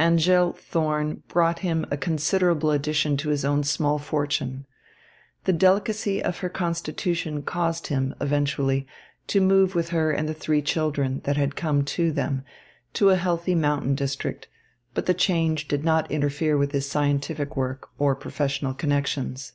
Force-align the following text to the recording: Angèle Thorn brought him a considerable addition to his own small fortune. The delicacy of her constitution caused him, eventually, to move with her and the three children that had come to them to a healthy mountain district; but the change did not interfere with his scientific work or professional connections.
Angèle 0.00 0.56
Thorn 0.56 1.22
brought 1.28 1.60
him 1.60 1.86
a 1.92 1.96
considerable 1.96 2.72
addition 2.72 3.16
to 3.18 3.28
his 3.28 3.44
own 3.44 3.62
small 3.62 4.00
fortune. 4.00 4.66
The 5.44 5.52
delicacy 5.52 6.20
of 6.20 6.38
her 6.38 6.48
constitution 6.48 7.42
caused 7.44 7.86
him, 7.86 8.12
eventually, 8.20 8.84
to 9.28 9.40
move 9.40 9.76
with 9.76 9.90
her 9.90 10.10
and 10.10 10.28
the 10.28 10.34
three 10.34 10.60
children 10.60 11.20
that 11.22 11.36
had 11.36 11.54
come 11.54 11.84
to 11.84 12.10
them 12.10 12.42
to 12.94 13.10
a 13.10 13.16
healthy 13.16 13.54
mountain 13.54 13.94
district; 13.94 14.48
but 14.92 15.06
the 15.06 15.14
change 15.14 15.68
did 15.68 15.84
not 15.84 16.10
interfere 16.10 16.58
with 16.58 16.72
his 16.72 16.88
scientific 16.90 17.56
work 17.56 17.88
or 17.96 18.16
professional 18.16 18.74
connections. 18.74 19.52